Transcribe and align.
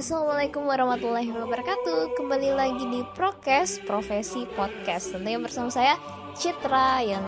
Assalamualaikum 0.00 0.64
warahmatullahi 0.64 1.28
wabarakatuh. 1.28 2.16
Kembali 2.16 2.56
lagi 2.56 2.88
di 2.88 3.04
Prokes 3.12 3.84
Profesi 3.84 4.48
Podcast. 4.48 5.12
Tentunya 5.12 5.36
bersama 5.36 5.68
saya 5.68 6.00
Citra 6.32 7.04
yang 7.04 7.20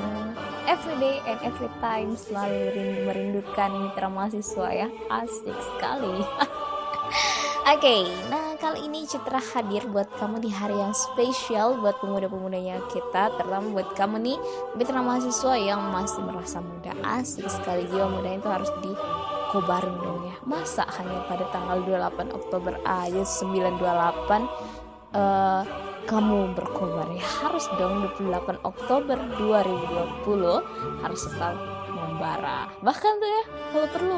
everyday 0.64 1.20
and 1.28 1.36
every 1.44 1.68
time 1.84 2.16
selalu 2.16 2.72
merindukan 3.04 3.76
mitra 3.76 4.08
mahasiswa 4.08 4.72
ya. 4.72 4.88
Asik 5.12 5.52
sekali. 5.52 6.16
Oke, 6.24 7.76
okay, 7.76 8.02
nah 8.32 8.56
kali 8.56 8.88
ini 8.88 9.04
Citra 9.04 9.44
hadir 9.52 9.84
buat 9.92 10.08
kamu 10.16 10.40
di 10.40 10.48
hari 10.48 10.72
yang 10.72 10.96
spesial 10.96 11.76
buat 11.76 12.00
pemuda-pemudanya 12.00 12.88
kita 12.88 13.36
Terutama 13.36 13.68
buat 13.68 13.92
kamu 13.92 14.16
nih 14.16 14.38
mitra 14.80 15.04
mahasiswa 15.04 15.60
yang 15.60 15.92
masih 15.92 16.24
merasa 16.24 16.64
muda. 16.64 16.96
Asik 17.04 17.52
sekali 17.52 17.84
jiwa 17.92 18.08
muda 18.08 18.32
itu 18.32 18.48
harus 18.48 18.72
dikobarin 18.80 19.92
dong 20.00 20.21
ya. 20.32 20.36
Masa 20.48 20.88
hanya 20.96 21.20
pada 21.28 21.44
tanggal 21.52 21.84
28 21.84 22.32
Oktober 22.32 22.74
aja 22.88 23.22
928 23.22 25.12
uh, 25.12 25.62
kamu 26.08 26.56
berkobar 26.56 27.08
ya? 27.12 27.26
Harus 27.44 27.68
dong 27.76 28.02
28 28.16 28.64
Oktober 28.64 29.18
2020 29.38 31.04
harus 31.04 31.20
tetap 31.28 31.54
membara. 31.92 32.66
Bahkan 32.80 33.12
tuh 33.20 33.30
ya 33.30 33.44
kalau 33.70 33.88
perlu 33.92 34.16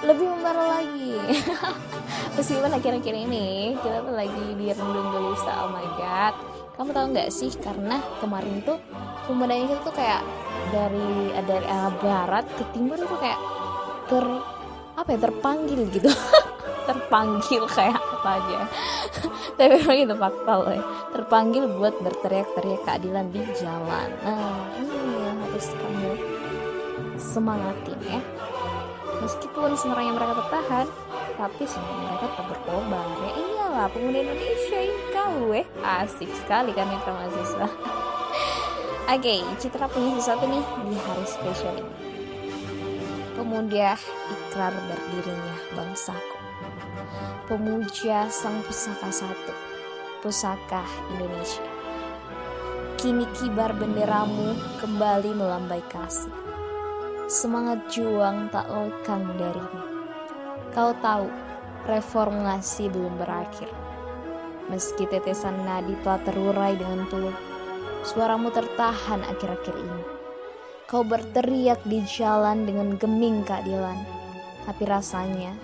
lebih 0.00 0.26
membara 0.32 0.80
lagi. 0.80 1.20
Meskipun 2.38 2.72
akhir-akhir 2.72 3.14
ini 3.14 3.76
kita 3.84 4.00
tuh 4.00 4.14
lagi 4.16 4.46
di 4.56 4.72
rendung 4.72 5.12
gelisah 5.12 5.68
oh 5.68 5.70
my 5.74 5.88
god. 6.00 6.34
Kamu 6.80 6.96
tahu 6.96 7.06
nggak 7.12 7.28
sih 7.28 7.52
karena 7.60 8.00
kemarin 8.24 8.64
tuh 8.64 8.80
pemuda 9.28 9.52
itu 9.52 9.76
tuh 9.84 9.92
kayak 9.92 10.24
dari 10.72 11.28
dari 11.44 11.66
arah 11.68 11.92
barat 12.00 12.48
ke 12.56 12.64
timur 12.72 12.96
itu 12.96 13.16
kayak 13.20 13.36
ter 14.08 14.24
apa 15.00 15.16
ya 15.16 15.18
terpanggil 15.24 15.80
gitu 15.88 16.10
terpanggil 16.88 17.62
kayak 17.70 17.96
apa 17.96 18.28
aja 18.36 18.58
tapi 19.56 19.70
memang 19.80 19.98
itu 20.04 20.14
fakta 20.16 20.52
loh 20.52 20.72
ya 20.72 20.84
terpanggil 21.16 21.64
buat 21.80 21.94
berteriak-teriak 22.04 22.80
keadilan 22.84 23.26
di 23.32 23.40
jalan 23.56 24.08
nah 24.20 24.60
ini 24.76 24.96
yang 25.24 25.36
harus 25.48 25.66
kamu 25.72 26.12
semangatin 27.16 28.00
ya 28.04 28.20
Meskipun 29.20 29.76
sebenarnya 29.76 30.16
mereka 30.16 30.32
tertahan, 30.40 30.86
tapi 31.36 31.62
sebenarnya 31.68 32.04
mereka 32.08 32.26
tetap 32.32 32.46
berkobar. 32.56 33.06
Ya 33.20 33.30
iyalah, 33.36 33.86
pemuda 33.92 34.18
Indonesia 34.24 34.80
kau 35.12 35.52
eh. 35.52 35.66
Asik 35.84 36.32
sekali 36.32 36.72
kan 36.72 36.88
mitra 36.88 37.12
mahasiswa. 37.12 37.68
Oke, 39.12 39.20
okay, 39.20 39.40
Citra 39.60 39.92
punya 39.92 40.16
sesuatu 40.16 40.48
nih 40.48 40.64
di 40.88 40.96
hari 40.96 41.24
spesial 41.28 41.76
ini. 41.76 42.09
Pemuda 43.40 43.96
ikrar 44.28 44.76
berdirinya 44.84 45.56
bangsaku. 45.72 46.36
Pemuja 47.48 48.28
sang 48.28 48.60
pusaka 48.60 49.08
satu, 49.08 49.56
pusaka 50.20 50.84
Indonesia. 51.16 51.64
Kini 53.00 53.24
kibar 53.32 53.72
benderamu 53.72 54.60
kembali 54.84 55.32
melambai 55.32 55.80
kasih 55.88 56.28
semangat 57.32 57.88
juang 57.88 58.52
tak 58.52 58.68
lekang 58.68 59.24
darimu. 59.40 59.88
Kau 60.76 60.92
tahu, 61.00 61.32
reformasi 61.88 62.92
belum 62.92 63.24
berakhir. 63.24 63.72
Meski 64.68 65.08
tetesan 65.08 65.64
nadi 65.64 65.96
telah 66.04 66.20
terurai 66.28 66.76
dengan 66.76 67.08
tulus, 67.08 67.40
suaramu 68.04 68.52
tertahan 68.52 69.24
akhir-akhir 69.24 69.80
ini. 69.80 70.19
Kau 70.90 71.06
berteriak 71.06 71.86
di 71.86 72.02
jalan 72.02 72.66
dengan 72.66 72.98
geming 72.98 73.46
keadilan, 73.46 73.94
tapi 74.66 74.90
rasanya 74.90 75.54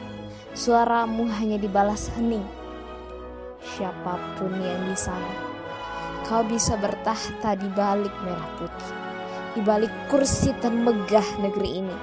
suaramu 0.55 1.27
hanya 1.27 1.59
dibalas 1.59 2.15
hening. 2.15 2.47
Siapa 3.59 4.23
pun 4.39 4.55
yang 4.55 4.87
di 4.87 4.95
sana, 4.95 5.35
kau 6.31 6.47
bisa 6.47 6.79
bertahta 6.79 7.59
di 7.59 7.67
balik 7.75 8.15
merah 8.23 8.51
putih 8.55 8.93
di 9.59 9.67
balik 9.67 9.91
kursi 10.07 10.55
termegah 10.63 11.27
negeri 11.43 11.83
ini. 11.83 11.97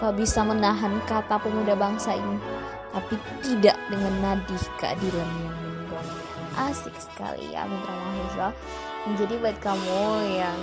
Kau 0.00 0.16
bisa 0.16 0.40
menahan 0.40 0.96
kata 1.04 1.44
pemuda 1.44 1.76
bangsa 1.76 2.16
ini, 2.16 2.40
tapi 2.88 3.20
tidak 3.44 3.76
dengan 3.92 4.16
nadi 4.24 4.56
keadilan 4.80 5.28
yang 5.44 5.71
Asik 6.52 6.96
sekali 7.00 7.52
ya 7.52 7.64
mitra 7.64 7.92
mahasiswa. 7.96 8.48
Jadi 9.18 9.34
buat 9.42 9.56
kamu 9.58 10.04
yang 10.38 10.58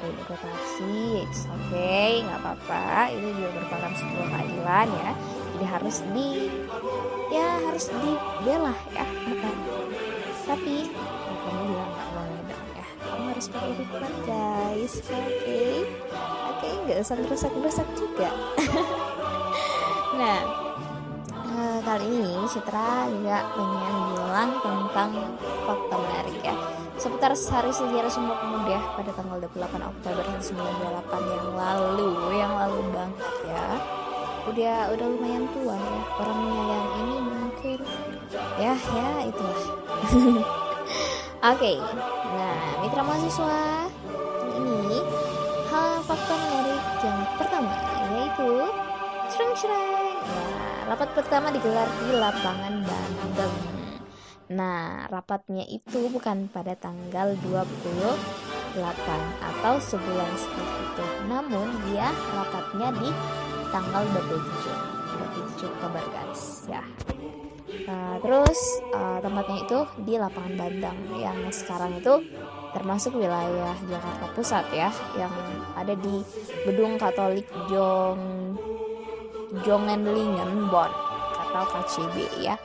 hari 0.00 0.12
ikut 0.20 0.40
aksi, 0.40 1.20
it's 1.20 1.44
okay, 1.48 2.24
nggak 2.24 2.40
apa-apa. 2.40 3.12
Ini 3.12 3.28
juga 3.36 3.48
merupakan 3.56 3.92
sebuah 3.92 4.26
keadilan 4.32 4.88
ya. 5.00 5.12
Jadi 5.54 5.64
harus 5.68 5.96
di, 6.12 6.28
ya 7.32 7.48
harus 7.68 7.84
dibela 7.92 8.74
ya. 8.92 9.06
Tapi 10.44 10.74
ya 10.92 11.34
kamu 11.44 11.60
juga 11.68 11.84
nggak 11.88 12.08
boleh 12.12 12.40
dong 12.48 12.68
ya. 12.72 12.86
Kamu 13.04 13.24
harus 13.32 13.46
pakai 13.52 13.72
guys, 14.24 14.94
oke? 15.00 15.12
Okay? 15.12 15.74
Oke, 16.54 16.58
okay, 16.60 16.72
nggak 16.88 16.98
usah 17.04 17.16
berusak-berusak 17.20 17.88
juga. 17.96 18.28
Citra 22.54 23.10
juga 23.10 23.50
pengen 23.58 23.96
bilang 24.14 24.50
tentang 24.62 25.10
fakta 25.66 25.96
menarik 25.98 26.38
ya. 26.38 26.54
Seputar 26.94 27.34
hari 27.34 27.74
sejarah 27.74 28.06
Sumpah 28.06 28.38
Pemuda 28.38 28.78
pada 28.94 29.10
tanggal 29.10 29.42
28 29.42 29.74
Oktober 29.82 30.22
1998 30.38 31.34
yang 31.34 31.48
lalu 31.58 32.10
yang 32.38 32.54
lalu 32.54 32.78
banget 32.94 33.34
ya. 33.50 33.66
Udah 34.46 34.76
udah 34.94 35.06
lumayan 35.18 35.50
tua 35.50 35.74
ya. 35.74 35.98
Orangnya 36.22 36.62
yang 36.70 36.86
ini 36.94 37.16
mungkin 37.26 37.78
ya 38.62 38.74
ya 38.78 39.08
itulah. 39.26 39.62
Oke 41.50 41.58
okay. 41.58 41.76
nah 42.38 42.56
mitra 42.86 43.02
mahasiswa 43.02 43.90
ini 44.62 45.02
hal 45.74 45.98
fakta 46.06 46.34
menarik 46.38 46.82
yang 47.02 47.18
pertama 47.34 47.74
yaitu 48.14 48.50
sereng 49.26 49.54
sereng 49.58 50.03
nah 50.24 50.94
rapat 50.94 51.08
pertama 51.12 51.52
digelar 51.52 51.88
di 52.04 52.10
lapangan 52.16 52.74
Bandeng 52.84 53.74
Nah, 54.52 55.08
rapatnya 55.08 55.64
itu 55.64 56.12
bukan 56.12 56.52
pada 56.52 56.76
tanggal 56.76 57.32
28 57.48 58.76
atau 59.40 59.74
sebulan 59.80 60.32
setelah 60.36 60.76
itu. 60.84 61.06
Namun 61.32 61.66
dia 61.88 62.12
rapatnya 62.36 62.92
di 62.92 63.08
tanggal 63.72 64.04
27. 64.04 65.64
27 65.64 65.72
Oktober 65.72 66.04
guys, 66.12 66.68
ya. 66.68 66.84
Nah, 67.88 68.20
terus 68.20 68.60
uh, 68.92 69.18
tempatnya 69.24 69.58
itu 69.64 69.78
di 70.04 70.14
lapangan 70.20 70.54
Bandang 70.60 70.98
yang 71.16 71.38
sekarang 71.48 71.96
itu 71.96 72.14
termasuk 72.76 73.16
wilayah 73.16 73.74
Jakarta 73.88 74.26
Pusat 74.36 74.66
ya, 74.76 74.90
yang 75.16 75.32
ada 75.72 75.94
di 75.96 76.20
Gedung 76.68 77.00
Katolik 77.00 77.48
Jong 77.72 78.20
Jongenlingen 79.62 80.66
Bon 80.66 80.90
atau 81.54 81.64
KCB 81.70 82.42
ya. 82.42 82.58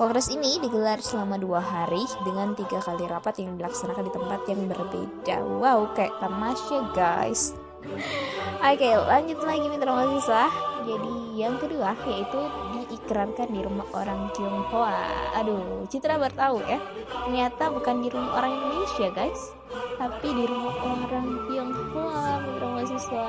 Kongres 0.00 0.32
ini 0.32 0.56
digelar 0.64 0.96
selama 1.04 1.36
dua 1.36 1.60
hari 1.60 2.00
dengan 2.24 2.56
tiga 2.56 2.80
kali 2.80 3.04
rapat 3.04 3.36
yang 3.36 3.60
dilaksanakan 3.60 4.08
di 4.08 4.12
tempat 4.16 4.40
yang 4.48 4.64
berbeda. 4.64 5.44
Wow, 5.44 5.92
kayak 5.92 6.16
tamasya 6.16 6.88
guys. 6.96 7.52
Oke, 8.72 8.90
lanjut 8.96 9.44
lagi 9.44 9.66
mitra 9.68 9.92
mahasiswa. 9.92 10.48
Jadi 10.88 11.14
yang 11.36 11.60
kedua 11.60 11.92
yaitu 12.08 12.40
diikrarkan 12.72 13.52
di 13.52 13.60
rumah 13.60 13.84
orang 13.92 14.32
Tionghoa. 14.32 15.36
Aduh, 15.36 15.84
Citra 15.92 16.16
baru 16.16 16.64
ya. 16.64 16.80
Ternyata 17.28 17.68
bukan 17.68 18.00
di 18.00 18.08
rumah 18.08 18.40
orang 18.40 18.56
Indonesia 18.56 19.08
guys, 19.12 19.52
tapi 20.00 20.28
di 20.32 20.44
rumah 20.48 20.76
orang 20.80 21.28
Tionghoa 21.44 22.40
mitra 22.40 22.66
mahasiswa. 22.72 23.28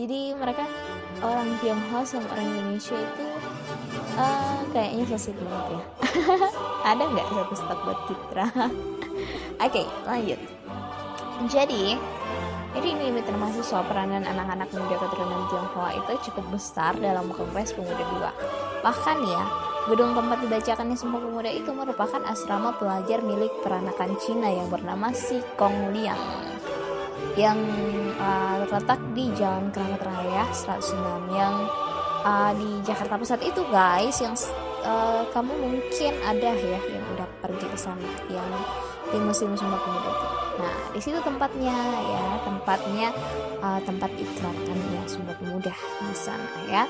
Jadi 0.00 0.32
mereka 0.32 0.64
orang 1.20 1.60
Tionghoa 1.60 2.00
sama 2.08 2.24
orang 2.32 2.48
Indonesia 2.48 2.96
itu 2.96 3.26
uh, 4.16 4.64
kayaknya 4.72 5.04
sosial 5.12 5.36
banget 5.44 5.76
ya. 5.76 5.82
Ada 6.96 7.02
nggak 7.04 7.26
satu 7.28 7.54
stok 7.60 7.80
buat 7.84 8.00
Citra? 8.08 8.46
Oke, 8.56 8.72
okay, 9.60 9.84
lanjut. 10.08 10.40
Jadi, 11.52 12.00
jadi 12.72 12.88
ini 12.96 13.20
termasuk 13.20 13.60
soal 13.60 13.84
peranan 13.84 14.24
anak-anak 14.24 14.72
muda 14.72 14.96
keturunan 14.96 15.44
Tionghoa 15.52 15.92
itu 15.92 16.32
cukup 16.32 16.48
besar 16.48 16.96
dalam 16.96 17.28
Kongres 17.36 17.76
Pemuda 17.76 18.00
II. 18.00 18.24
Bahkan 18.80 19.16
ya, 19.28 19.42
gedung 19.84 20.16
tempat 20.16 20.40
dibacakannya 20.40 20.96
semua 20.96 21.20
pemuda 21.20 21.52
itu 21.52 21.76
merupakan 21.76 22.24
asrama 22.24 22.72
pelajar 22.80 23.20
milik 23.20 23.52
peranakan 23.60 24.16
Cina 24.16 24.48
yang 24.48 24.72
bernama 24.72 25.12
Si 25.12 25.44
Kong 25.60 25.92
Liang 25.92 26.48
yang 27.38 27.58
uh, 28.20 28.62
terletak 28.68 29.00
di 29.16 29.24
Jalan 29.34 29.72
Keramat 29.72 30.02
Raya 30.04 30.44
106 30.52 31.32
yang 31.32 31.54
uh, 32.22 32.52
di 32.54 32.70
Jakarta 32.84 33.16
Pusat 33.16 33.40
itu 33.48 33.62
guys 33.72 34.16
yang 34.20 34.36
uh, 34.84 35.24
kamu 35.32 35.52
mungkin 35.56 36.12
ada 36.22 36.50
ya 36.52 36.80
yang 36.80 37.04
udah 37.16 37.26
pergi 37.40 37.66
ke 37.66 37.78
sana 37.78 38.10
yang 38.28 38.46
di 39.10 39.18
musim 39.18 39.50
semua 39.58 39.80
pemuda 39.82 40.10
itu. 40.12 40.26
Nah 40.60 40.76
di 40.94 41.00
situ 41.02 41.18
tempatnya 41.24 41.76
ya 41.98 42.24
tempatnya 42.46 43.08
uh, 43.58 43.80
tempat 43.82 44.10
ikrarkan 44.14 44.78
ya 44.94 45.02
semua 45.08 45.34
pemuda 45.40 45.74
di 46.04 46.14
sana 46.14 46.60
ya. 46.70 46.84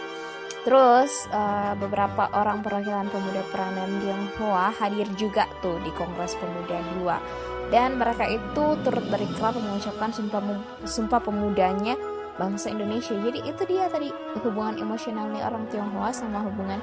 Terus 0.60 1.24
uh, 1.32 1.72
beberapa 1.80 2.28
orang 2.36 2.60
perwakilan 2.60 3.08
pemuda 3.08 3.40
peranan 3.48 3.96
Tionghoa 4.04 4.68
hadir 4.76 5.08
juga 5.16 5.48
tuh 5.64 5.80
di 5.80 5.88
Kongres 5.96 6.36
Pemuda 6.36 6.76
2 7.00 7.72
dan 7.72 7.96
mereka 7.96 8.28
itu 8.28 8.76
turut 8.84 9.06
berikrar 9.08 9.56
mengucapkan 9.56 10.12
sumpah, 10.12 10.42
sumpah 10.84 11.20
pemudanya 11.22 11.96
bangsa 12.36 12.68
Indonesia. 12.68 13.16
Jadi 13.16 13.40
itu 13.46 13.62
dia 13.64 13.88
tadi 13.88 14.12
hubungan 14.44 14.76
emosionalnya 14.76 15.48
orang 15.48 15.64
Tionghoa 15.72 16.12
sama 16.12 16.44
hubungan 16.44 16.82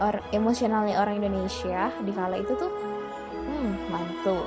or 0.00 0.16
emosionalnya 0.32 0.96
orang 0.96 1.20
Indonesia 1.20 1.92
di 2.00 2.12
kala 2.14 2.40
itu 2.40 2.54
tuh 2.56 2.70
hmm, 3.44 3.92
mantul, 3.92 4.46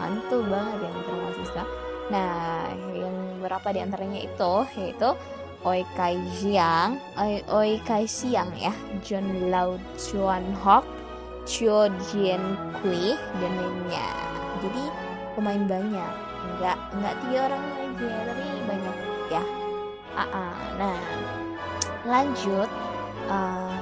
mantul 0.00 0.40
banget 0.48 0.88
ya 0.88 0.90
mitra. 0.96 1.64
Nah, 2.12 2.68
yang 2.92 3.14
beberapa 3.40 3.68
di 3.72 3.80
antaranya 3.80 4.20
itu 4.20 4.52
yaitu 4.76 5.10
Oi 5.62 5.86
Kai 5.94 6.18
Jiang, 6.42 6.98
Oi, 7.14 7.38
Oi 7.46 7.78
Kai 7.86 8.02
Siang 8.02 8.50
ya, 8.58 8.74
John 9.06 9.46
Lau 9.46 9.78
Chuan 9.94 10.42
Hok, 10.58 10.82
Chio 11.46 11.86
Jian 12.10 12.58
Kui 12.82 13.14
dan 13.38 13.52
lainnya. 13.54 14.10
Jadi 14.58 14.84
pemain 15.38 15.62
banyak, 15.62 16.12
nggak 16.58 16.78
nggak 16.98 17.14
tiga 17.22 17.38
orang 17.46 17.62
aja 17.78 18.10
tapi 18.26 18.46
banyak 18.66 18.96
ya. 19.30 19.42
Uh 20.18 20.22
-uh. 20.26 20.54
Nah 20.82 20.98
lanjut, 22.10 22.66
uh, 23.30 23.78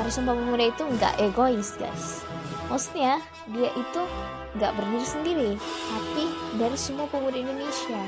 Hari 0.00 0.08
Sumpah 0.08 0.32
Pemuda 0.32 0.64
itu 0.64 0.84
nggak 0.96 1.14
egois 1.20 1.76
guys. 1.76 2.24
Maksudnya 2.72 3.20
dia 3.52 3.68
itu 3.76 4.02
nggak 4.56 4.72
berdiri 4.80 5.04
sendiri, 5.04 5.50
tapi 5.92 6.24
dari 6.56 6.78
semua 6.80 7.04
pemuda 7.12 7.36
Indonesia 7.36 8.00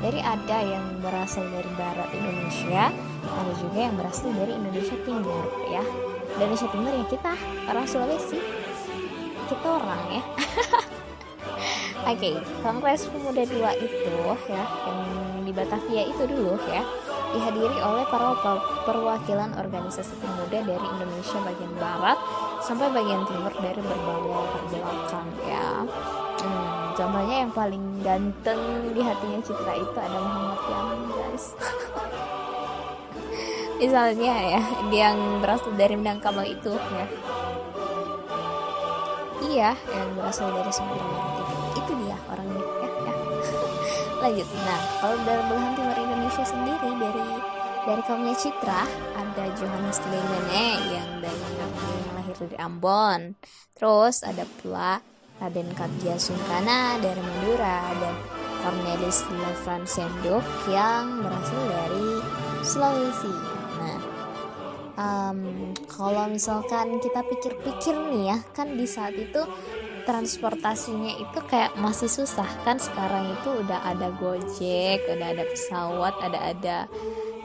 dari 0.00 0.20
ada 0.24 0.58
yang 0.64 0.84
berasal 1.04 1.44
dari 1.52 1.70
barat 1.76 2.08
Indonesia 2.16 2.88
ada 3.20 3.52
juga 3.60 3.78
yang 3.78 3.94
berasal 4.00 4.32
dari 4.32 4.52
Indonesia 4.56 4.96
Timur 5.04 5.44
ya. 5.68 5.84
Indonesia 6.40 6.68
Timur 6.72 6.92
ya 6.96 7.06
kita 7.08 7.32
orang 7.68 7.86
Sulawesi. 7.86 8.38
Kita 9.48 9.66
orang 9.66 10.02
ya. 10.08 10.22
Oke, 12.10 12.16
okay, 12.16 12.34
Kongres 12.64 13.04
Pemuda 13.12 13.44
2 13.44 13.84
itu 13.84 14.12
ya 14.48 14.64
yang 14.88 15.00
di 15.44 15.52
Batavia 15.52 16.02
itu 16.08 16.22
dulu 16.24 16.56
ya 16.72 16.80
dihadiri 17.30 17.78
oleh 17.78 18.02
para 18.10 18.34
perwakilan 18.82 19.54
organisasi 19.54 20.18
pemuda 20.18 20.66
dari 20.66 20.86
Indonesia 20.98 21.38
bagian 21.46 21.74
barat 21.78 22.18
sampai 22.58 22.90
bagian 22.90 23.22
timur 23.28 23.54
dari 23.62 23.78
berbagai 23.78 24.66
belakang 24.74 25.28
ya. 25.46 25.86
Hmm, 26.42 26.79
contohnya 26.94 27.36
yang 27.46 27.52
paling 27.52 27.84
ganteng 28.00 28.60
di 28.94 29.00
hatinya 29.02 29.40
Citra 29.42 29.74
itu 29.76 29.98
ada 29.98 30.18
Muhammad 30.18 30.60
Yamin 30.66 31.02
guys. 31.10 31.44
Misalnya 33.80 34.34
ya 34.58 34.62
yang 34.92 35.40
berasal 35.40 35.72
dari 35.74 35.96
Minangkabau 35.96 36.44
itu 36.44 36.72
ya. 36.76 37.06
Iya 39.40 39.70
yang 39.72 40.08
berasal 40.14 40.52
dari 40.52 40.68
Sumatera 40.68 41.08
Barat 41.08 41.34
itu. 41.40 41.54
Itu 41.80 41.92
dia 42.04 42.16
orangnya 42.28 42.60
ya, 42.60 42.88
ya. 42.88 43.14
lanjut. 44.22 44.48
Nah 44.68 44.80
kalau 45.00 45.16
dari 45.24 45.42
belahan 45.48 45.72
timur 45.74 45.96
Indonesia 45.96 46.44
sendiri 46.44 46.90
dari 47.00 47.24
dari 47.88 48.02
kaumnya 48.04 48.36
Citra 48.36 48.84
ada 49.16 49.44
Johannes 49.56 49.98
Lemene 50.04 50.66
yang 50.92 51.08
dari 51.24 51.44
yang 51.56 51.72
lahir 52.20 52.36
dari 52.36 52.56
Ambon. 52.60 53.20
Terus 53.72 54.20
ada 54.20 54.44
pula 54.60 55.00
Raden 55.40 55.72
Katja 55.72 56.20
Sungkana 56.20 57.00
dari 57.00 57.16
Madura 57.24 57.88
dan 57.96 58.14
Cornelis 58.60 59.24
Lefran 59.32 59.88
Sendok 59.88 60.44
yang 60.68 61.24
berasal 61.24 61.62
dari 61.64 62.08
Sulawesi. 62.60 63.34
Nah, 63.80 64.00
um, 65.00 65.40
kalau 65.88 66.28
misalkan 66.28 67.00
kita 67.00 67.24
pikir-pikir 67.24 67.96
nih 68.12 68.36
ya, 68.36 68.38
kan 68.52 68.76
di 68.76 68.84
saat 68.84 69.16
itu 69.16 69.40
transportasinya 70.04 71.16
itu 71.16 71.38
kayak 71.48 71.72
masih 71.80 72.12
susah 72.12 72.48
kan 72.60 72.76
sekarang 72.76 73.32
itu 73.32 73.64
udah 73.64 73.80
ada 73.80 74.12
Gojek, 74.20 75.08
udah 75.08 75.28
ada 75.40 75.44
pesawat, 75.48 76.14
ada 76.20 76.38
ada 76.52 76.76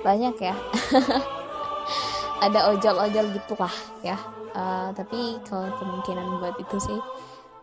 banyak 0.03 0.35
ya. 0.43 0.55
ada 2.45 2.75
ojol-ojol 2.75 3.31
gitu 3.39 3.55
lah 3.55 3.75
ya. 4.03 4.19
Uh, 4.51 4.91
tapi 4.91 5.39
kalau 5.47 5.71
kemungkinan 5.79 6.43
buat 6.43 6.59
itu 6.59 6.75
sih 6.79 6.99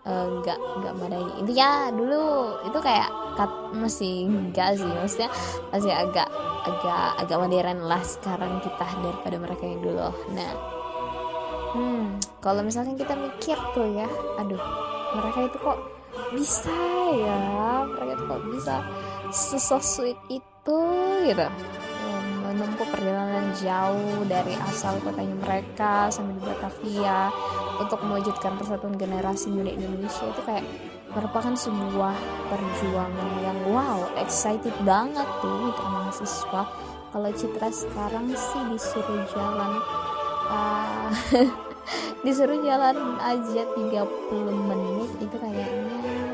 nggak 0.02 0.58
uh, 0.58 0.76
nggak 0.82 0.93
memadai 0.99 1.31
intinya 1.38 1.94
dulu 1.94 2.58
itu 2.66 2.78
kayak 2.82 3.06
kat, 3.38 3.50
masih 3.70 4.26
enggak 4.26 4.75
sih. 4.75 4.90
Maksudnya 4.90 5.31
masih 5.70 5.93
agak 5.94 6.28
agak 6.66 7.06
agak 7.22 7.38
modern 7.38 7.78
lah 7.87 8.02
sekarang 8.02 8.58
kita 8.62 8.87
daripada 8.99 9.37
mereka 9.38 9.62
yang 9.62 9.81
dulu. 9.82 10.10
Nah 10.34 10.52
hmm 11.72 12.19
kalau 12.43 12.66
misalnya 12.66 12.99
kita 12.99 13.14
mikir 13.14 13.56
tuh 13.72 13.87
ya 13.94 14.10
aduh 14.43 14.60
mereka 15.14 15.38
itu 15.46 15.56
kok 15.62 15.78
bisa 16.34 16.81
ya? 17.14 17.87
Mereka 17.87 18.10
itu 18.19 18.25
kok 18.26 18.43
bisa 18.50 18.75
sesok 19.32 19.82
sweet 19.82 20.19
itu 20.28 20.81
gitu 21.25 21.46
menempuh 22.56 22.88
perjalanan 22.88 23.52
jauh 23.56 24.25
dari 24.28 24.54
asal 24.69 24.96
kotanya 25.02 25.37
mereka 25.40 26.08
sampai 26.08 26.37
di 26.37 26.43
Batavia 26.44 27.32
untuk 27.81 28.00
mewujudkan 28.04 28.56
persatuan 28.60 28.96
generasi 28.96 29.52
muda 29.52 29.72
Indonesia. 29.72 30.25
Itu 30.28 30.43
kayak 30.44 30.64
merupakan 31.12 31.52
sebuah 31.52 32.14
perjuangan 32.49 33.31
yang 33.44 33.58
wow 33.69 34.00
excited 34.16 34.72
banget 34.84 35.28
tuh 35.44 35.72
untuk 35.72 35.87
mahasiswa. 35.88 36.62
Kalau 37.12 37.31
Citra 37.37 37.69
sekarang 37.69 38.32
sih 38.32 38.62
disuruh 38.72 39.20
jalan 39.37 39.72
uh, 40.49 41.12
disuruh 42.25 42.56
jalan 42.64 43.20
aja 43.20 43.62
30 43.76 44.08
menit 44.72 45.10
itu 45.20 45.37
kayaknya 45.37 46.31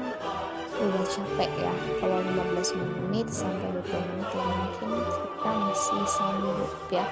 udah 0.78 1.04
capek 1.10 1.50
ya 1.58 1.74
kalau 1.98 2.18
15 2.22 2.78
menit 2.78 3.26
sampai 3.26 3.68
20 3.74 3.88
menit 3.90 4.28
ya 4.30 4.44
mungkin 4.46 4.90
kita 5.02 5.50
masih 5.50 6.02
sanggup 6.06 6.72
ya. 6.90 7.06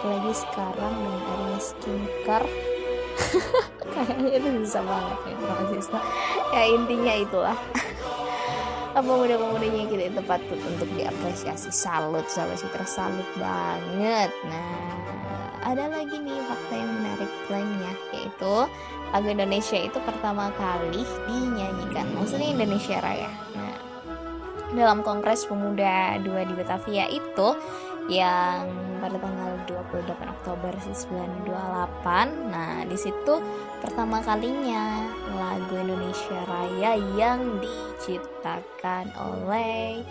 Apalagi 0.00 0.32
sekarang 0.36 0.94
dengan 1.00 1.20
adanya 1.24 1.60
skincare. 1.60 2.48
Kayaknya 3.94 4.30
itu 4.42 4.48
bisa 4.66 4.80
banget 4.82 5.18
ya 5.22 5.36
mahasiswa 5.38 6.00
ya 6.50 6.62
intinya 6.66 7.14
itulah. 7.14 7.58
Apa 8.96 9.02
pemuda-pemudanya 9.02 9.90
kita 9.90 10.04
itu 10.06 10.20
patut 10.22 10.60
untuk 10.62 10.88
diapresiasi? 10.94 11.70
Salut 11.74 12.26
sama 12.30 12.54
sih 12.54 12.70
tersalut 12.70 13.26
banget. 13.38 14.30
Nah 14.46 15.04
ada 15.64 15.84
lagi 15.88 16.16
nih 16.20 16.38
fakta 16.44 16.74
yang 16.76 16.92
menarik 17.00 17.32
lainnya 17.48 17.92
yaitu 18.12 18.54
lagu 19.10 19.28
Indonesia 19.32 19.78
itu 19.80 19.98
pertama 20.04 20.52
kali 20.60 21.02
dinyanyikan 21.26 22.06
maksudnya 22.12 22.52
Indonesia 22.52 23.00
Raya 23.00 23.32
nah 23.56 23.76
dalam 24.74 25.00
Kongres 25.00 25.46
Pemuda 25.46 26.20
2 26.20 26.50
di 26.50 26.54
Batavia 26.54 27.06
itu 27.08 27.48
yang 28.04 28.68
pada 29.00 29.16
tanggal 29.16 29.56
28 29.64 30.12
Oktober 30.28 30.72
1928. 31.48 32.52
Nah, 32.52 32.84
di 32.84 32.96
situ 33.00 33.40
pertama 33.80 34.20
kalinya 34.20 35.08
lagu 35.32 35.72
Indonesia 35.72 36.40
Raya 36.44 37.00
yang 37.16 37.64
diciptakan 37.64 39.08
oleh 39.16 40.04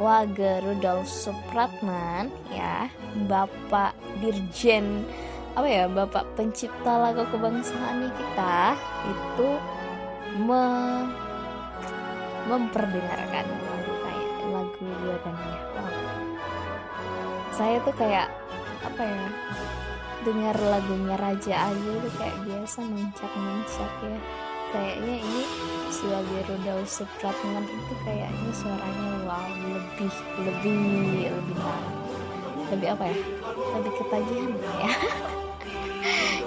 Wage 0.00 0.64
Rudolf 0.64 1.08
Supratman 1.08 2.32
ya, 2.52 2.88
Bapak 3.28 3.96
Dirjen 4.22 5.04
apa 5.52 5.68
ya, 5.68 5.84
Bapak 5.84 6.24
pencipta 6.32 6.96
lagu 6.96 7.28
kebangsaan 7.28 8.08
kita 8.08 8.72
itu 9.04 9.48
me 10.40 10.64
memperdengarkan 12.48 13.46
lagu 13.46 13.92
kayak 14.00 14.32
lagu 14.48 14.84
buatannya. 15.04 15.56
Wow 15.76 16.12
saya 17.52 17.76
tuh 17.84 17.94
kayak 17.94 18.32
apa 18.80 19.02
ya 19.04 19.24
dengar 20.24 20.56
lagunya 20.56 21.14
Raja 21.20 21.68
Ayu 21.68 22.00
itu 22.00 22.10
kayak 22.16 22.38
biasa 22.48 22.80
mencak-mencak 22.80 23.92
ya 24.02 24.18
kayaknya 24.72 25.14
ini 25.20 25.42
sebagai 25.92 26.40
Rudolf 26.48 26.88
Supratman 26.88 27.64
itu 27.68 27.94
kayaknya 28.02 28.50
suaranya 28.56 29.08
wow 29.28 29.46
lebih 29.46 30.12
lebih 30.42 30.82
lebih 31.30 31.58
lebih 32.72 32.88
apa 32.96 33.04
ya? 33.12 33.16
Lebih 33.78 33.92
ketagihan 34.00 34.50
ya. 34.56 34.92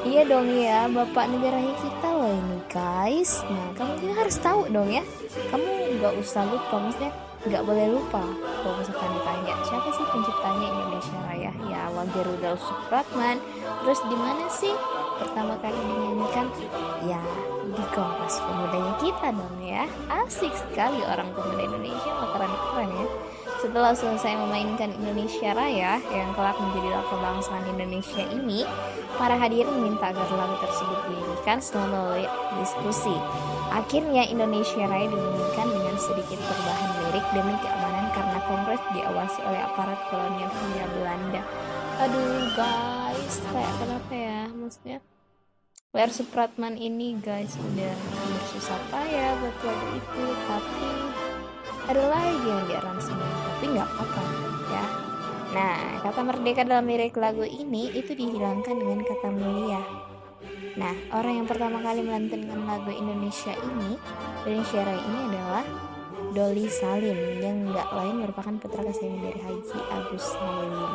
Iya 0.05 0.22
dong 0.29 0.53
ya 0.53 0.86
bapak 0.86 1.34
negaranya 1.34 1.74
kita 1.82 2.08
loh 2.13 2.29
ini 2.29 2.62
guys. 2.70 3.41
Nah 3.50 3.74
kamu 3.74 4.05
juga 4.05 4.13
harus 4.22 4.38
tahu 4.38 4.70
dong 4.70 4.94
ya. 4.94 5.01
Kamu 5.50 5.65
nggak 5.98 6.13
usah 6.22 6.46
lupa 6.46 6.77
maksudnya 6.77 7.10
nggak 7.46 7.62
boleh 7.62 7.94
lupa 7.94 8.25
kalau 8.66 8.75
misalkan 8.82 9.10
ditanya 9.14 9.54
siapa 9.62 9.90
sih 9.94 10.06
penciptanya 10.10 10.66
Indonesia 10.66 11.18
Raya? 11.30 11.52
Ya 11.70 11.82
Wage 11.94 12.22
Rudolf 12.25 12.62
Supratman. 12.66 13.38
Terus 13.86 14.02
di 14.10 14.18
mana 14.18 14.46
sih? 14.50 14.74
Pertama 15.22 15.54
kali 15.62 15.78
dinyanyikan 15.78 16.50
ya 17.06 17.22
di 17.70 17.84
Kompas 17.94 18.42
Pemudanya 18.42 18.94
kita 18.98 19.30
dong 19.30 19.58
ya. 19.62 19.86
Asik 20.10 20.52
sekali 20.58 21.06
orang 21.06 21.30
pemuda 21.38 21.70
Indonesia 21.70 22.10
mah 22.18 22.30
keren 22.34 22.54
keren 22.74 22.90
ya 22.90 23.06
Setelah 23.65 23.98
selesai 23.98 24.38
memainkan 24.45 24.93
Indonesia 24.93 25.50
Raya 25.57 25.98
yang 26.13 26.38
kelak 26.38 26.53
menjadi 26.62 26.86
lagu 26.86 27.10
kebangsaan 27.17 27.65
Indonesia 27.65 28.22
ini, 28.29 28.62
para 29.17 29.34
hadirin 29.41 29.81
minta 29.81 30.13
agar 30.13 30.29
lagu 30.38 30.53
tersebut 30.62 31.01
dinyanyikan 31.10 31.57
setelah 31.57 31.89
melalui 31.89 32.29
diskusi. 32.62 33.17
Akhirnya 33.74 34.22
Indonesia 34.29 34.86
Raya 34.86 35.10
dinyanyikan 35.10 35.67
dengan 35.74 35.98
sedikit 35.98 36.38
perubahan 36.45 36.91
lirik 37.10 37.25
demi 37.34 37.57
keamanan 37.57 38.05
karena 38.13 38.38
Kongres 38.45 38.84
diawasi 38.93 39.39
oleh 39.41 39.62
aparat 39.65 40.00
kolonial 40.13 40.51
Hindia 40.62 40.86
Belanda. 40.93 41.41
Aduh 42.05 42.45
guys, 42.53 43.36
kayak 43.50 43.74
kenapa 43.81 44.13
ya? 44.13 44.41
Maksudnya 44.53 45.01
Ler 45.89 46.12
Supratman 46.13 46.77
ini 46.77 47.17
guys 47.17 47.57
udah 47.57 47.98
bersusah 48.29 48.81
payah 48.93 49.34
buat 49.41 49.57
lagu 49.65 49.88
itu 49.98 50.24
tapi 50.45 50.89
ada 51.86 52.03
lagi 52.13 52.45
yang 52.45 52.65
diaransemen 52.69 53.45
tapi 53.56 53.72
nggak 53.72 53.88
apa-apa 53.88 54.24
ya. 54.68 54.86
Nah 55.56 56.04
kata 56.04 56.20
merdeka 56.28 56.68
dalam 56.68 56.92
lirik 56.92 57.16
lagu 57.16 57.48
ini 57.48 57.88
itu 57.96 58.12
dihilangkan 58.12 58.76
dengan 58.76 59.00
kata 59.08 59.32
mulia. 59.32 59.80
Nah 60.76 60.92
orang 61.16 61.40
yang 61.40 61.48
pertama 61.48 61.80
kali 61.80 62.04
melantunkan 62.04 62.68
lagu 62.68 62.92
Indonesia 62.92 63.56
ini 63.56 63.96
Indonesia 64.44 64.84
Raya 64.84 65.00
ini 65.00 65.20
adalah 65.32 65.66
Doli 66.36 66.68
Salim 66.68 67.16
yang 67.40 67.72
nggak 67.72 67.90
lain 67.96 68.16
merupakan 68.28 68.60
putra 68.60 68.84
kesayangan 68.84 69.24
dari 69.24 69.40
Haji 69.40 69.80
Agus 69.88 70.26
Salim. 70.36 70.92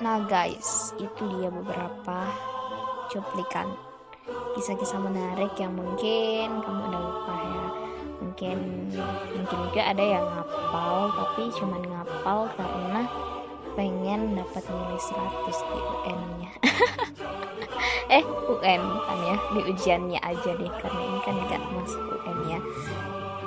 Nah 0.00 0.24
guys 0.24 0.96
itu 0.96 1.22
dia 1.36 1.52
beberapa 1.52 2.32
cuplikan. 3.12 3.68
Kisah-kisah 4.56 5.00
menarik 5.04 5.52
yang 5.60 5.76
mungkin 5.76 6.64
kamu 6.64 6.80
udah 6.88 7.00
lupa 7.00 7.37
mungkin 8.38 8.94
mungkin 9.34 9.58
juga 9.66 9.82
ada 9.90 9.98
yang 9.98 10.22
ngapal 10.22 11.10
tapi 11.10 11.50
cuman 11.58 11.82
ngapal 11.90 12.46
karena 12.54 13.02
pengen 13.74 14.38
dapat 14.38 14.62
nilai 14.62 14.94
100 14.94 15.58
di 15.74 15.80
UN-nya 15.82 16.52
eh 18.14 18.22
UN 18.22 18.82
kan 19.02 19.18
ya 19.26 19.36
di 19.58 19.60
ujiannya 19.74 20.22
aja 20.22 20.50
deh 20.54 20.70
karena 20.70 21.02
ini 21.02 21.18
kan 21.26 21.34
gak 21.50 21.62
masuk 21.74 21.98
UN 21.98 22.38
ya. 22.46 22.60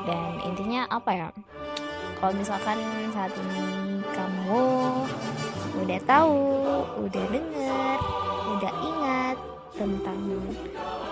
Dan 0.03 0.31
intinya 0.43 0.83
apa 0.91 1.11
ya 1.15 1.27
kalau 2.19 2.35
misalkan 2.35 2.83
saat 3.15 3.31
ini 3.31 4.03
kamu 4.11 4.63
udah 5.87 5.99
tahu 6.03 6.39
udah 6.99 7.25
denger 7.31 7.97
udah 8.59 8.73
ingat 8.83 9.37
tentang 9.71 10.19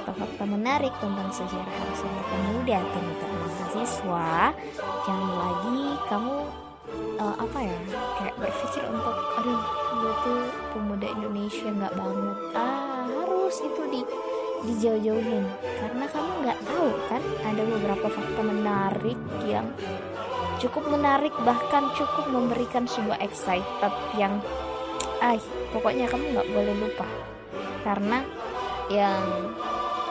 fakta-fakta 0.10 0.46
menarik 0.50 0.94
tentang 0.98 1.30
sejarah 1.30 1.86
Sumpah 1.94 2.26
Pemuda 2.34 2.82
tentang 2.82 3.34
mahasiswa. 3.46 4.34
Jangan 5.06 5.34
lagi 5.38 5.82
kamu 6.10 6.36
uh, 7.22 7.36
apa 7.38 7.60
ya 7.62 7.78
kayak 8.18 8.36
berpikir 8.42 8.84
untuk 8.90 9.14
aduh 9.38 9.62
gue 10.00 10.14
tuh 10.26 10.42
pemuda 10.74 11.08
Indonesia 11.14 11.70
nggak 11.70 11.94
banget. 11.94 12.38
Ah 12.58 13.06
harus 13.06 13.56
itu 13.62 13.82
di 13.94 14.02
dijauh-jauhin. 14.66 15.46
Karena 15.62 16.06
kamu 16.10 16.32
nggak 16.42 16.60
tahu 16.66 16.90
kan 17.06 17.22
ada 17.46 17.62
beberapa 17.70 18.08
fakta 18.10 18.42
menarik 18.42 19.20
yang 19.46 19.70
cukup 20.58 20.90
menarik 20.90 21.38
bahkan 21.46 21.86
cukup 21.94 22.26
memberikan 22.34 22.90
sebuah 22.90 23.22
excited 23.22 23.94
yang 24.18 24.42
ah 25.22 25.38
pokoknya 25.70 26.10
kamu 26.10 26.34
nggak 26.34 26.50
boleh 26.50 26.74
lupa. 26.82 27.06
Karena 27.86 28.26
yang 28.90 29.54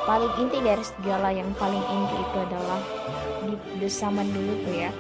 paling 0.09 0.33
inti 0.41 0.59
dari 0.65 0.81
segala 0.81 1.29
yang 1.29 1.53
paling 1.61 1.85
inti 1.85 2.17
itu 2.17 2.37
adalah 2.41 2.81
di, 3.77 3.89
zaman 3.93 4.25
dulu 4.33 4.53
tuh 4.65 4.89
ya 4.89 4.91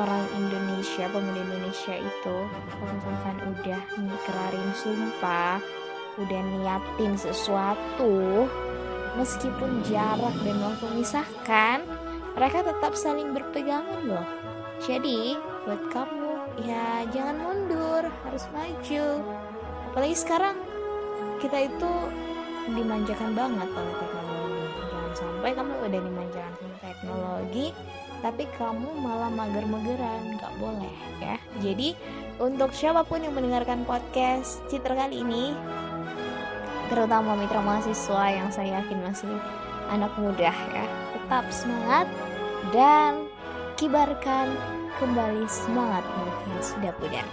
orang 0.00 0.24
Indonesia 0.40 1.04
pemuda 1.12 1.40
Indonesia 1.44 1.94
itu 2.00 2.36
kalau 2.48 2.92
misalkan 2.96 3.36
udah 3.52 3.80
ngikerarin 4.00 4.70
sumpah 4.72 5.60
udah 6.16 6.40
niatin 6.48 7.12
sesuatu 7.20 8.48
meskipun 9.20 9.84
jarak 9.84 10.32
dan 10.48 10.56
waktu 10.64 10.84
memisahkan 10.96 11.84
mereka 12.32 12.64
tetap 12.64 12.96
saling 12.96 13.36
berpegangan 13.36 14.08
loh. 14.08 14.24
Jadi 14.80 15.36
buat 15.68 15.92
kamu 15.92 16.32
ya 16.64 17.04
jangan 17.12 17.36
mundur 17.36 18.02
harus 18.08 18.44
maju. 18.56 19.06
Apalagi 19.92 20.16
sekarang 20.16 20.56
kita 21.44 21.68
itu 21.68 21.92
dimanjakan 22.72 23.36
banget 23.36 23.68
oleh 23.68 23.94
teknologi 24.00 24.21
jangan 25.12 25.32
sampai 25.38 25.52
kamu 25.52 25.72
udah 25.84 26.00
dimanjakan 26.00 26.70
teknologi 26.80 27.66
tapi 28.22 28.44
kamu 28.54 28.88
malah 29.02 29.30
mager-mageran 29.34 30.38
nggak 30.38 30.54
boleh 30.56 30.96
ya 31.18 31.36
jadi 31.58 31.88
untuk 32.38 32.70
siapa 32.72 33.02
pun 33.04 33.22
yang 33.22 33.34
mendengarkan 33.34 33.82
podcast 33.84 34.62
Citra 34.70 34.94
kali 34.94 35.20
ini 35.20 35.52
terutama 36.88 37.36
mitra 37.36 37.60
mahasiswa 37.60 38.24
yang 38.30 38.48
saya 38.52 38.80
yakin 38.80 38.98
masih 39.04 39.32
anak 39.90 40.12
muda 40.16 40.52
ya 40.52 40.86
tetap 41.12 41.44
semangat 41.50 42.06
dan 42.70 43.26
kibarkan 43.76 44.54
kembali 45.00 45.44
semangatmu 45.48 46.26
yang 46.52 46.62
sudah 46.62 46.92
pudar 47.00 47.26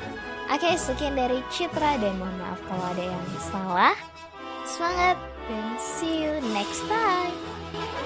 Oke, 0.49 0.73
sekian 0.81 1.13
dari 1.13 1.45
Citra 1.53 2.01
dan 2.01 2.17
mohon 2.17 2.33
maaf 2.41 2.57
kalau 2.65 2.81
ada 2.89 3.05
yang 3.05 3.25
salah. 3.37 3.93
Semangat 4.65 5.21
dan 5.45 5.77
see 5.77 6.25
you 6.25 6.41
next 6.57 6.81
time. 6.89 7.48
Bye. 7.73 7.98